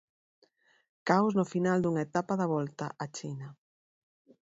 Caos 1.07 1.33
no 1.37 1.45
final 1.53 1.77
dunha 1.81 2.05
etapa 2.07 2.33
da 2.39 2.47
Volta 2.55 2.85
á 3.03 3.05
China. 3.17 3.47